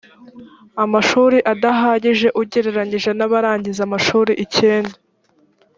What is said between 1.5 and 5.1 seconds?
adahagije ugererenije n’abarangiza amashuri icyenda